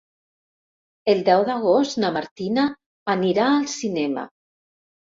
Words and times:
El 1.13 1.21
deu 1.27 1.45
d'agost 1.51 2.01
na 2.05 2.11
Martina 2.17 2.67
anirà 3.17 3.51
al 3.53 3.71
cinema. 3.79 4.31